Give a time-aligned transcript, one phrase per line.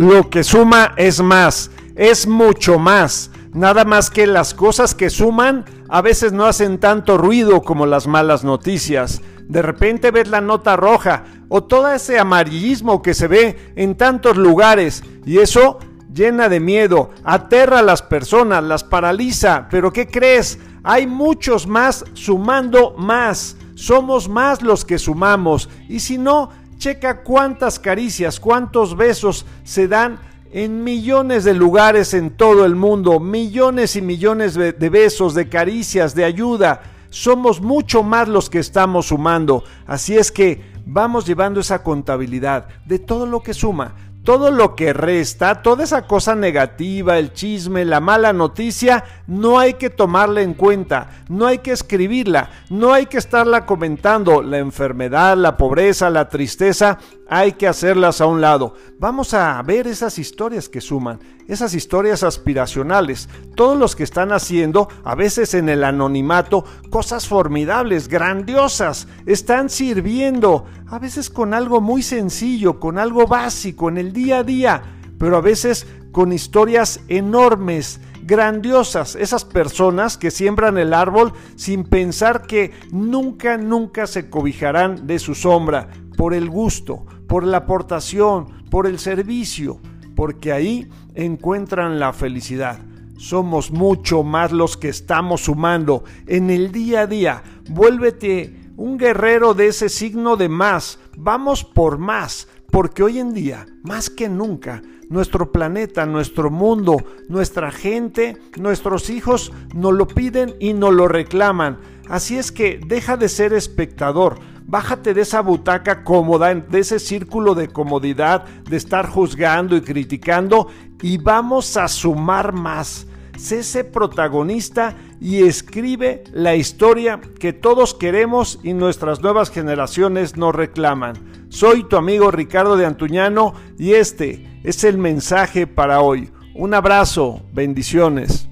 [0.00, 3.30] Lo que suma es más, es mucho más.
[3.52, 8.06] Nada más que las cosas que suman a veces no hacen tanto ruido como las
[8.06, 9.20] malas noticias.
[9.46, 14.38] De repente ves la nota roja o todo ese amarillismo que se ve en tantos
[14.38, 15.78] lugares y eso
[16.10, 19.68] llena de miedo, aterra a las personas, las paraliza.
[19.70, 20.58] Pero ¿qué crees?
[20.82, 23.54] Hay muchos más sumando más.
[23.74, 25.68] Somos más los que sumamos.
[25.90, 26.48] Y si no,
[26.80, 30.18] checa cuántas caricias, cuántos besos se dan
[30.50, 36.14] en millones de lugares en todo el mundo, millones y millones de, besos, de caricias,
[36.14, 36.82] de ayuda.
[37.10, 39.62] Somos mucho más los que estamos sumando.
[39.86, 43.94] Así es que vamos llevando esa contabilidad de todo lo que suma,
[44.24, 49.74] todo lo que resta, toda esa cosa negativa, el chisme, la mala noticia, no hay
[49.74, 54.42] que tomarla en cuenta, no hay que escribirla, no hay que estarla comentando.
[54.42, 56.98] La enfermedad, la pobreza, la tristeza,
[57.28, 58.74] hay que hacerlas a un lado.
[58.98, 63.28] Vamos a ver esas historias que suman, esas historias aspiracionales.
[63.54, 70.66] Todos los que están haciendo, a veces en el anonimato, cosas formidables, grandiosas, están sirviendo,
[70.88, 74.82] a veces con algo muy sencillo, con algo básico en el día a día,
[75.18, 82.46] pero a veces con historias enormes grandiosas, esas personas que siembran el árbol sin pensar
[82.46, 88.86] que nunca, nunca se cobijarán de su sombra, por el gusto, por la aportación, por
[88.86, 89.80] el servicio,
[90.14, 92.78] porque ahí encuentran la felicidad.
[93.16, 97.42] Somos mucho más los que estamos sumando en el día a día.
[97.68, 100.98] Vuélvete un guerrero de ese signo de más.
[101.16, 106.96] Vamos por más, porque hoy en día, más que nunca, nuestro planeta, nuestro mundo,
[107.28, 111.78] nuestra gente, nuestros hijos nos lo piden y nos lo reclaman.
[112.08, 114.38] Así es que deja de ser espectador,
[114.70, 120.68] Bájate de esa butaca cómoda, de ese círculo de comodidad, de estar juzgando y criticando
[121.02, 123.04] y vamos a sumar más.
[123.40, 130.54] Sé ese protagonista y escribe la historia que todos queremos y nuestras nuevas generaciones nos
[130.54, 131.46] reclaman.
[131.48, 136.30] Soy tu amigo Ricardo de Antuñano y este es el mensaje para hoy.
[136.54, 138.49] Un abrazo, bendiciones.